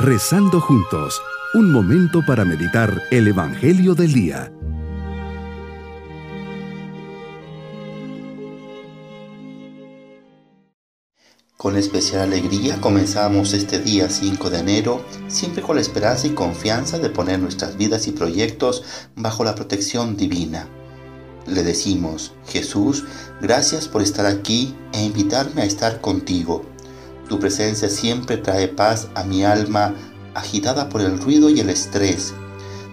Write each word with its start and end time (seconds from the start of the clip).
Rezando 0.00 0.60
juntos, 0.60 1.20
un 1.54 1.72
momento 1.72 2.24
para 2.24 2.44
meditar 2.44 3.02
el 3.10 3.26
Evangelio 3.26 3.96
del 3.96 4.12
Día. 4.12 4.52
Con 11.56 11.76
especial 11.76 12.22
alegría 12.22 12.80
comenzamos 12.80 13.52
este 13.54 13.80
día 13.80 14.08
5 14.08 14.50
de 14.50 14.58
enero, 14.60 15.04
siempre 15.26 15.62
con 15.62 15.74
la 15.74 15.82
esperanza 15.82 16.28
y 16.28 16.30
confianza 16.30 17.00
de 17.00 17.10
poner 17.10 17.40
nuestras 17.40 17.76
vidas 17.76 18.06
y 18.06 18.12
proyectos 18.12 18.84
bajo 19.16 19.42
la 19.42 19.56
protección 19.56 20.16
divina. 20.16 20.68
Le 21.48 21.64
decimos, 21.64 22.34
Jesús, 22.46 23.04
gracias 23.40 23.88
por 23.88 24.02
estar 24.02 24.26
aquí 24.26 24.76
e 24.92 25.02
invitarme 25.02 25.62
a 25.62 25.64
estar 25.64 26.00
contigo. 26.00 26.64
Tu 27.28 27.38
presencia 27.38 27.90
siempre 27.90 28.38
trae 28.38 28.68
paz 28.68 29.08
a 29.14 29.22
mi 29.22 29.44
alma 29.44 29.94
agitada 30.34 30.88
por 30.88 31.02
el 31.02 31.20
ruido 31.20 31.50
y 31.50 31.60
el 31.60 31.68
estrés. 31.68 32.32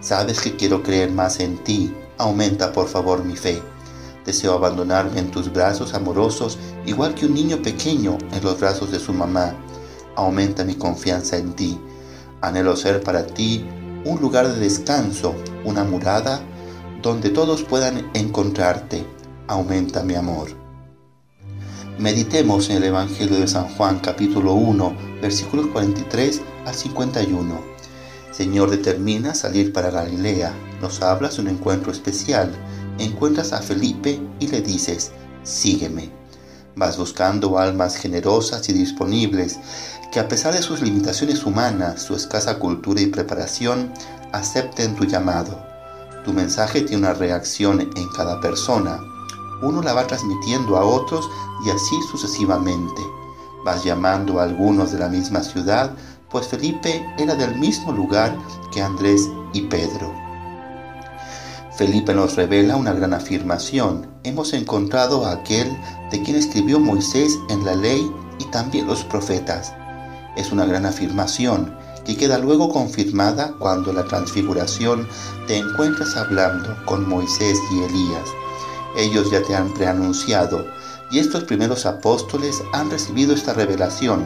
Sabes 0.01 0.41
que 0.41 0.55
quiero 0.55 0.83
creer 0.83 1.11
más 1.11 1.39
en 1.39 1.57
ti. 1.63 1.93
Aumenta 2.17 2.73
por 2.73 2.87
favor 2.87 3.23
mi 3.23 3.35
fe. 3.35 3.61
Deseo 4.25 4.53
abandonarme 4.53 5.19
en 5.19 5.31
tus 5.31 5.53
brazos 5.53 5.93
amorosos, 5.93 6.57
igual 6.85 7.15
que 7.15 7.27
un 7.27 7.33
niño 7.33 7.61
pequeño 7.61 8.17
en 8.31 8.43
los 8.43 8.59
brazos 8.59 8.91
de 8.91 8.99
su 8.99 9.13
mamá. 9.13 9.55
Aumenta 10.15 10.65
mi 10.65 10.75
confianza 10.75 11.37
en 11.37 11.53
ti. 11.53 11.79
Anhelo 12.41 12.75
ser 12.75 13.01
para 13.03 13.25
ti 13.25 13.65
un 14.03 14.19
lugar 14.19 14.47
de 14.47 14.59
descanso, 14.59 15.33
una 15.63 15.83
murada 15.83 16.41
donde 17.01 17.29
todos 17.29 17.63
puedan 17.63 18.09
encontrarte. 18.13 19.05
Aumenta 19.47 20.03
mi 20.03 20.15
amor. 20.15 20.64
Meditemos 21.97 22.69
en 22.69 22.77
el 22.77 22.83
Evangelio 22.83 23.39
de 23.39 23.47
San 23.47 23.69
Juan 23.69 23.99
capítulo 23.99 24.53
1 24.53 24.97
versículos 25.21 25.67
43 25.67 26.41
al 26.65 26.75
51. 26.75 27.61
Señor 28.31 28.69
determina 28.69 29.33
salir 29.33 29.71
para 29.71 29.91
Galilea. 29.91 30.51
Nos 30.81 31.01
hablas 31.01 31.37
de 31.37 31.43
un 31.43 31.47
encuentro 31.47 31.93
especial. 31.93 32.51
Encuentras 32.99 33.53
a 33.53 33.61
Felipe 33.61 34.19
y 34.41 34.47
le 34.47 34.59
dices, 34.59 35.13
sígueme. 35.43 36.09
Vas 36.75 36.97
buscando 36.97 37.57
almas 37.57 37.95
generosas 37.95 38.67
y 38.67 38.73
disponibles 38.73 39.57
que 40.11 40.19
a 40.19 40.27
pesar 40.27 40.53
de 40.53 40.61
sus 40.61 40.81
limitaciones 40.81 41.45
humanas, 41.45 42.01
su 42.01 42.13
escasa 42.13 42.59
cultura 42.59 42.99
y 42.99 43.07
preparación, 43.07 43.93
acepten 44.33 44.97
tu 44.97 45.05
llamado. 45.05 45.65
Tu 46.25 46.33
mensaje 46.33 46.81
tiene 46.81 47.03
una 47.03 47.13
reacción 47.13 47.79
en 47.79 48.09
cada 48.09 48.41
persona 48.41 48.99
uno 49.61 49.81
la 49.81 49.93
va 49.93 50.07
transmitiendo 50.07 50.77
a 50.77 50.85
otros 50.85 51.29
y 51.65 51.69
así 51.69 51.95
sucesivamente. 52.09 53.01
Vas 53.63 53.83
llamando 53.83 54.39
a 54.39 54.43
algunos 54.43 54.91
de 54.91 54.99
la 54.99 55.09
misma 55.09 55.41
ciudad, 55.41 55.91
pues 56.29 56.47
Felipe 56.47 57.05
era 57.17 57.35
del 57.35 57.55
mismo 57.57 57.91
lugar 57.91 58.37
que 58.71 58.81
Andrés 58.81 59.29
y 59.53 59.61
Pedro. 59.61 60.13
Felipe 61.75 62.13
nos 62.13 62.35
revela 62.35 62.77
una 62.77 62.93
gran 62.93 63.13
afirmación. 63.13 64.07
Hemos 64.23 64.53
encontrado 64.53 65.25
a 65.25 65.33
aquel 65.33 65.75
de 66.11 66.21
quien 66.21 66.37
escribió 66.37 66.79
Moisés 66.79 67.37
en 67.49 67.65
la 67.65 67.75
ley 67.75 68.09
y 68.39 68.45
también 68.45 68.87
los 68.87 69.03
profetas. 69.03 69.73
Es 70.37 70.51
una 70.51 70.65
gran 70.65 70.85
afirmación 70.85 71.75
que 72.05 72.15
queda 72.15 72.37
luego 72.37 72.69
confirmada 72.69 73.53
cuando 73.59 73.91
la 73.91 74.05
transfiguración 74.05 75.07
te 75.47 75.57
encuentras 75.57 76.15
hablando 76.15 76.77
con 76.85 77.09
Moisés 77.09 77.57
y 77.71 77.79
Elías 77.83 78.29
ellos 78.95 79.31
ya 79.31 79.41
te 79.41 79.55
han 79.55 79.73
preanunciado 79.73 80.65
y 81.11 81.19
estos 81.19 81.43
primeros 81.43 81.85
apóstoles 81.85 82.63
han 82.73 82.89
recibido 82.89 83.33
esta 83.33 83.53
revelación, 83.53 84.25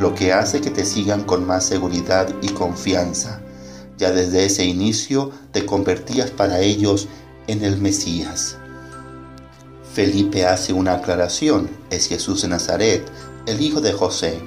lo 0.00 0.14
que 0.14 0.32
hace 0.32 0.60
que 0.60 0.70
te 0.70 0.84
sigan 0.84 1.24
con 1.24 1.46
más 1.46 1.66
seguridad 1.66 2.28
y 2.40 2.48
confianza. 2.48 3.40
Ya 3.98 4.10
desde 4.10 4.44
ese 4.44 4.64
inicio 4.64 5.32
te 5.52 5.66
convertías 5.66 6.30
para 6.30 6.60
ellos 6.60 7.08
en 7.46 7.64
el 7.64 7.78
Mesías. 7.78 8.56
Felipe 9.92 10.46
hace 10.46 10.72
una 10.72 10.94
aclaración, 10.94 11.68
es 11.90 12.06
Jesús 12.06 12.42
de 12.42 12.48
Nazaret, 12.48 13.04
el 13.46 13.60
hijo 13.60 13.80
de 13.80 13.92
José. 13.92 14.38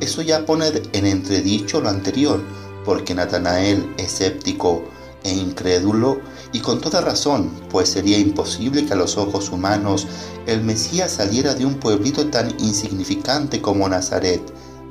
Eso 0.00 0.22
ya 0.22 0.46
pone 0.46 0.70
en 0.92 1.06
entredicho 1.06 1.80
lo 1.80 1.88
anterior, 1.88 2.40
porque 2.84 3.14
Natanael, 3.14 3.92
escéptico 3.98 4.84
e 5.26 5.34
incrédulo, 5.34 6.20
y 6.52 6.60
con 6.60 6.80
toda 6.80 7.00
razón, 7.00 7.50
pues 7.70 7.88
sería 7.90 8.18
imposible 8.18 8.86
que 8.86 8.92
a 8.92 8.96
los 8.96 9.16
ojos 9.18 9.50
humanos 9.50 10.06
el 10.46 10.62
Mesías 10.62 11.10
saliera 11.10 11.54
de 11.54 11.66
un 11.66 11.74
pueblito 11.74 12.28
tan 12.28 12.50
insignificante 12.60 13.60
como 13.60 13.88
Nazaret, 13.88 14.40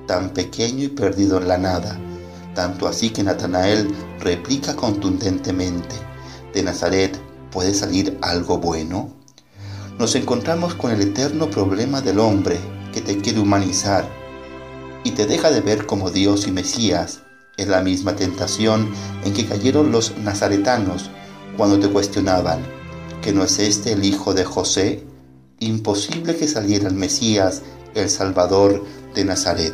tan 0.07 0.31
pequeño 0.31 0.84
y 0.84 0.90
perdido 0.90 1.38
en 1.38 1.47
la 1.47 1.57
nada. 1.57 2.00
Tanto 2.53 2.88
así 2.88 3.09
que 3.09 3.23
Natanael 3.23 3.88
replica 4.19 4.75
contundentemente, 4.75 5.96
¿de 6.53 6.63
Nazaret 6.63 7.17
puede 7.52 7.73
salir 7.73 8.17
algo 8.22 8.57
bueno? 8.57 9.09
Nos 9.97 10.16
encontramos 10.16 10.75
con 10.75 10.91
el 10.91 11.02
eterno 11.02 11.50
problema 11.50 12.02
del 12.02 12.19
hombre 12.19 12.59
que 12.94 13.02
te 13.02 13.17
quiere 13.17 13.40
humanizar 13.40 14.06
y 15.03 15.12
te 15.12 15.25
deja 15.25 15.52
de 15.52 15.62
ver 15.62 15.85
como 15.85 16.12
Dios 16.12 16.47
y 16.47 16.52
Mesías. 16.52 17.25
Es 17.57 17.67
la 17.67 17.81
misma 17.81 18.16
tentación 18.16 18.91
en 19.23 19.33
que 19.33 19.45
cayeron 19.45 19.91
los 19.91 20.17
nazaretanos 20.17 21.09
cuando 21.57 21.79
te 21.79 21.89
cuestionaban 21.89 22.59
que 23.21 23.33
no 23.33 23.43
es 23.43 23.57
este 23.59 23.93
el 23.93 24.03
hijo 24.03 24.33
de 24.33 24.45
José, 24.45 25.03
imposible 25.59 26.35
que 26.35 26.47
saliera 26.47 26.88
el 26.88 26.93
Mesías, 26.93 27.63
el 27.95 28.09
Salvador 28.09 28.83
de 29.16 29.25
Nazaret. 29.25 29.73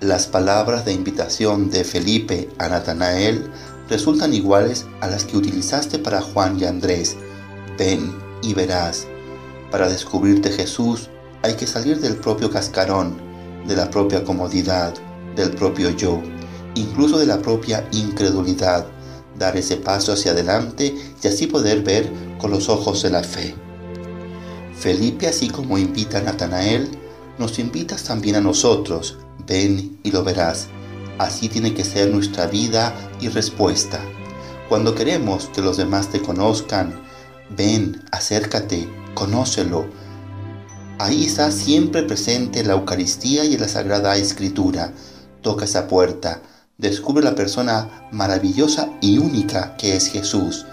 Las 0.00 0.26
palabras 0.26 0.84
de 0.84 0.92
invitación 0.92 1.70
de 1.70 1.82
Felipe 1.82 2.48
a 2.58 2.68
Natanael 2.68 3.50
resultan 3.88 4.32
iguales 4.34 4.86
a 5.00 5.08
las 5.08 5.24
que 5.24 5.36
utilizaste 5.36 5.98
para 5.98 6.20
Juan 6.20 6.58
y 6.60 6.64
Andrés. 6.64 7.16
Ven 7.78 8.14
y 8.42 8.54
verás. 8.54 9.06
Para 9.70 9.88
descubrirte 9.88 10.50
Jesús 10.50 11.08
hay 11.42 11.54
que 11.54 11.66
salir 11.66 12.00
del 12.00 12.16
propio 12.16 12.50
cascarón, 12.50 13.16
de 13.66 13.74
la 13.74 13.90
propia 13.90 14.22
comodidad, 14.22 14.94
del 15.34 15.50
propio 15.50 15.90
yo, 15.90 16.22
incluso 16.74 17.18
de 17.18 17.26
la 17.26 17.40
propia 17.40 17.88
incredulidad 17.92 18.86
dar 19.38 19.56
ese 19.56 19.76
paso 19.76 20.12
hacia 20.12 20.32
adelante 20.32 20.94
y 21.22 21.26
así 21.26 21.46
poder 21.46 21.82
ver 21.82 22.10
con 22.38 22.50
los 22.50 22.68
ojos 22.68 23.02
de 23.02 23.10
la 23.10 23.22
fe. 23.22 23.54
Felipe, 24.78 25.28
así 25.28 25.48
como 25.48 25.78
invita 25.78 26.18
a 26.18 26.22
Natanael, 26.22 26.88
nos 27.38 27.58
invitas 27.58 28.04
también 28.04 28.36
a 28.36 28.40
nosotros, 28.40 29.18
ven 29.46 29.98
y 30.02 30.10
lo 30.10 30.22
verás. 30.24 30.68
Así 31.18 31.48
tiene 31.48 31.74
que 31.74 31.84
ser 31.84 32.10
nuestra 32.10 32.46
vida 32.46 32.94
y 33.20 33.28
respuesta. 33.28 34.00
Cuando 34.68 34.94
queremos 34.94 35.50
que 35.54 35.62
los 35.62 35.76
demás 35.76 36.08
te 36.08 36.20
conozcan, 36.20 37.02
ven, 37.56 38.02
acércate, 38.10 38.88
conócelo. 39.14 39.86
Ahí 40.98 41.26
está 41.26 41.50
siempre 41.50 42.02
presente 42.02 42.64
la 42.64 42.74
Eucaristía 42.74 43.44
y 43.44 43.56
la 43.58 43.68
Sagrada 43.68 44.16
Escritura. 44.16 44.92
Toca 45.42 45.64
esa 45.64 45.88
puerta, 45.88 46.42
descubre 46.82 47.22
la 47.22 47.36
persona 47.36 48.08
maravillosa 48.10 48.90
y 49.00 49.16
única 49.16 49.76
que 49.76 49.96
es 49.96 50.08
Jesús. 50.08 50.66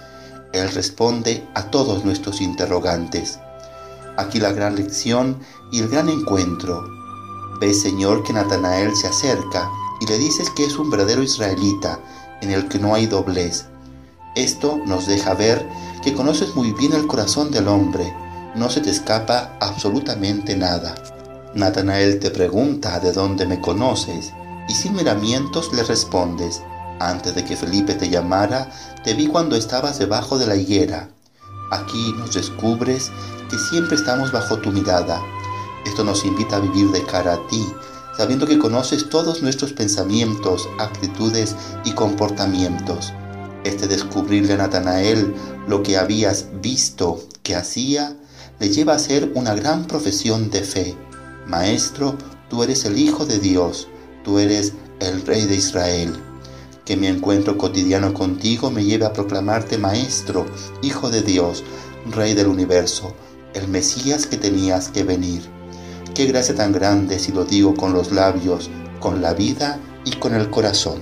Él 0.52 0.70
responde 0.72 1.48
a 1.54 1.70
todos 1.70 2.04
nuestros 2.04 2.42
interrogantes. 2.42 3.40
Aquí 4.18 4.40
la 4.40 4.52
gran 4.52 4.76
lección 4.76 5.40
y 5.72 5.80
el 5.80 5.88
gran 5.88 6.10
encuentro. 6.10 6.84
Ve, 7.62 7.74
Señor, 7.74 8.24
que 8.24 8.34
Natanael 8.34 8.96
se 8.96 9.08
acerca 9.08 9.70
y 10.02 10.08
le 10.08 10.18
dices 10.18 10.50
que 10.50 10.66
es 10.66 10.78
un 10.80 10.90
verdadero 10.90 11.22
israelita, 11.22 12.00
en 12.42 12.52
el 12.52 12.68
que 12.68 12.80
no 12.80 12.96
hay 12.96 13.06
doblez. 13.06 13.66
Esto 14.36 14.80
nos 14.86 15.06
deja 15.06 15.36
ver 15.36 15.70
que 16.02 16.14
conoces 16.14 16.56
muy 16.56 16.74
bien 16.74 16.94
el 16.94 17.06
corazón 17.06 17.52
del 17.52 17.68
hombre, 17.68 18.12
no 18.56 18.70
se 18.70 18.82
te 18.82 18.90
escapa 18.90 19.58
absolutamente 19.60 20.56
nada. 20.56 20.96
Natanael 21.54 22.20
te 22.20 22.32
pregunta 22.32 23.00
de 23.00 23.12
dónde 23.12 23.46
me 23.46 23.62
conoces 23.62 24.34
y 24.70 24.74
sin 24.74 24.96
miramientos 24.96 25.74
le 25.74 25.84
respondes, 25.84 26.62
antes 27.00 27.34
de 27.34 27.44
que 27.44 27.58
Felipe 27.58 27.96
te 27.96 28.10
llamara, 28.10 28.70
te 29.04 29.16
vi 29.16 29.28
cuando 29.28 29.56
estabas 29.56 29.98
debajo 29.98 30.38
de 30.38 30.46
la 30.46 30.56
higuera. 30.56 31.10
Aquí 31.72 32.14
nos 32.18 32.36
descubres 32.36 33.12
que 33.50 33.58
siempre 33.58 33.96
estamos 33.96 34.32
bajo 34.32 34.60
tu 34.60 34.72
mirada. 34.72 35.22
Esto 35.86 36.04
nos 36.04 36.24
invita 36.24 36.58
a 36.58 36.60
vivir 36.60 36.92
de 36.92 37.04
cara 37.04 37.34
a 37.34 37.48
ti, 37.48 37.66
sabiendo 38.16 38.46
que 38.46 38.60
conoces 38.60 39.10
todos 39.10 39.42
nuestros 39.42 39.74
pensamientos, 39.74 40.70
actitudes 40.78 41.56
y 41.84 41.94
comportamientos. 41.94 43.12
Este 43.64 43.88
descubrirle 43.88 44.54
a 44.54 44.58
Natanael 44.58 45.34
lo 45.68 45.82
que 45.82 45.98
habías 45.98 46.46
visto 46.62 47.24
que 47.44 47.56
hacía, 47.56 48.16
le 48.60 48.70
lleva 48.70 48.94
a 48.94 48.98
hacer 48.98 49.32
una 49.36 49.56
gran 49.56 49.86
profesión 49.86 50.52
de 50.52 50.62
fe. 50.62 50.98
Maestro, 51.48 52.16
tú 52.50 52.62
eres 52.62 52.86
el 52.86 52.98
Hijo 53.00 53.26
de 53.26 53.40
Dios 53.40 53.88
tú 54.30 54.38
eres 54.38 54.74
el 55.00 55.26
Rey 55.26 55.48
de 55.48 55.56
Israel. 55.56 56.14
Que 56.86 56.96
mi 56.96 57.08
encuentro 57.08 57.58
cotidiano 57.58 58.14
contigo 58.14 58.70
me 58.70 58.84
lleve 58.84 59.06
a 59.06 59.12
proclamarte 59.12 59.80
Maestro, 59.80 60.46
Hijo 60.84 61.10
de 61.10 61.24
Dios, 61.24 61.64
Rey 62.12 62.36
del 62.36 62.46
universo, 62.46 63.16
el 63.56 63.68
Mesías 63.70 64.28
que 64.28 64.38
tenías 64.38 64.90
que 64.90 65.04
venir. 65.04 65.42
Qué 66.14 66.28
gracia 66.28 66.54
tan 66.54 66.72
grande 66.72 67.18
si 67.18 67.32
lo 67.32 67.44
digo 67.44 67.74
con 67.74 67.92
los 67.92 68.12
labios, 68.12 68.70
con 69.00 69.20
la 69.20 69.34
vida 69.34 69.80
y 70.06 70.12
con 70.12 70.36
el 70.36 70.52
corazón. 70.52 71.00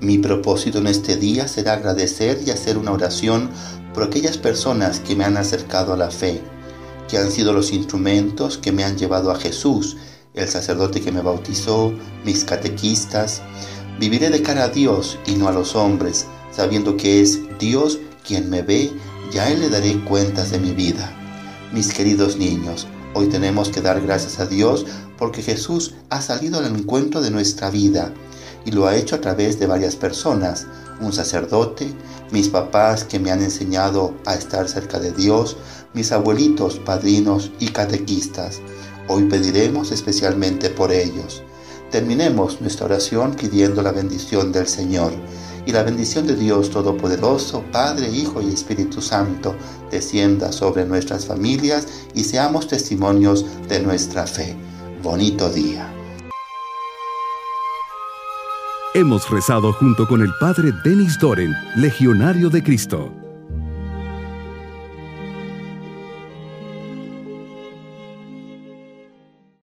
Mi 0.00 0.18
propósito 0.18 0.78
en 0.78 0.86
este 0.86 1.16
día 1.16 1.48
será 1.48 1.72
agradecer 1.72 2.42
y 2.46 2.52
hacer 2.52 2.78
una 2.78 2.92
oración 2.92 3.50
por 3.92 4.04
aquellas 4.04 4.38
personas 4.38 5.00
que 5.00 5.16
me 5.16 5.24
han 5.24 5.36
acercado 5.36 5.94
a 5.94 5.96
la 5.96 6.12
fe, 6.12 6.40
que 7.08 7.18
han 7.18 7.32
sido 7.32 7.52
los 7.52 7.72
instrumentos 7.72 8.56
que 8.56 8.70
me 8.70 8.84
han 8.84 8.96
llevado 8.96 9.32
a 9.32 9.36
Jesús, 9.36 9.96
el 10.36 10.48
sacerdote 10.48 11.00
que 11.00 11.10
me 11.10 11.22
bautizó, 11.22 11.92
mis 12.24 12.44
catequistas. 12.44 13.42
Viviré 13.98 14.30
de 14.30 14.42
cara 14.42 14.64
a 14.64 14.68
Dios 14.68 15.18
y 15.26 15.34
no 15.34 15.48
a 15.48 15.52
los 15.52 15.74
hombres, 15.74 16.26
sabiendo 16.52 16.96
que 16.96 17.22
es 17.22 17.40
Dios 17.58 17.98
quien 18.24 18.50
me 18.50 18.62
ve, 18.62 18.92
ya 19.32 19.50
Él 19.50 19.60
le 19.60 19.70
daré 19.70 19.98
cuentas 20.04 20.50
de 20.50 20.58
mi 20.58 20.72
vida. 20.72 21.10
Mis 21.72 21.92
queridos 21.92 22.36
niños, 22.36 22.86
hoy 23.14 23.26
tenemos 23.28 23.70
que 23.70 23.80
dar 23.80 24.00
gracias 24.00 24.38
a 24.38 24.46
Dios 24.46 24.86
porque 25.18 25.42
Jesús 25.42 25.94
ha 26.10 26.20
salido 26.20 26.58
al 26.58 26.66
encuentro 26.66 27.22
de 27.22 27.30
nuestra 27.30 27.70
vida 27.70 28.12
y 28.66 28.72
lo 28.72 28.86
ha 28.86 28.96
hecho 28.96 29.16
a 29.16 29.20
través 29.20 29.58
de 29.58 29.66
varias 29.66 29.96
personas, 29.96 30.66
un 31.00 31.12
sacerdote, 31.12 31.88
mis 32.30 32.48
papás 32.48 33.04
que 33.04 33.18
me 33.18 33.30
han 33.30 33.42
enseñado 33.42 34.14
a 34.26 34.34
estar 34.34 34.68
cerca 34.68 34.98
de 34.98 35.12
Dios, 35.12 35.56
mis 35.94 36.12
abuelitos, 36.12 36.78
padrinos 36.78 37.50
y 37.58 37.68
catequistas. 37.68 38.60
Hoy 39.08 39.24
pediremos 39.24 39.92
especialmente 39.92 40.70
por 40.70 40.92
ellos. 40.92 41.42
Terminemos 41.90 42.60
nuestra 42.60 42.86
oración 42.86 43.34
pidiendo 43.34 43.82
la 43.82 43.92
bendición 43.92 44.50
del 44.50 44.66
Señor 44.66 45.12
y 45.64 45.72
la 45.72 45.82
bendición 45.82 46.26
de 46.26 46.34
Dios 46.34 46.70
Todopoderoso, 46.70 47.64
Padre, 47.72 48.08
Hijo 48.08 48.40
y 48.42 48.52
Espíritu 48.52 49.00
Santo, 49.00 49.54
descienda 49.90 50.52
sobre 50.52 50.84
nuestras 50.84 51.26
familias 51.26 51.86
y 52.14 52.24
seamos 52.24 52.66
testimonios 52.66 53.44
de 53.68 53.80
nuestra 53.80 54.26
fe. 54.26 54.56
Bonito 55.02 55.48
día. 55.50 55.92
Hemos 58.94 59.28
rezado 59.28 59.72
junto 59.74 60.08
con 60.08 60.22
el 60.22 60.30
Padre 60.40 60.72
Denis 60.84 61.18
Doren, 61.20 61.52
Legionario 61.76 62.48
de 62.48 62.62
Cristo. 62.62 63.25